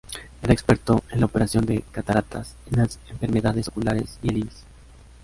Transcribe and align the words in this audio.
Era 0.41 0.51
experto 0.51 1.03
en 1.11 1.19
la 1.19 1.27
operación 1.27 1.63
de 1.67 1.83
cataratas, 1.91 2.55
en 2.71 2.79
las 2.79 2.97
enfermedades 3.11 3.67
oculares 3.67 4.17
y 4.23 4.29
el 4.29 4.37
iris. 4.39 4.63